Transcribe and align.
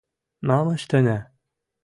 –Мам 0.47 0.67
ӹштенӓ? 0.77 1.17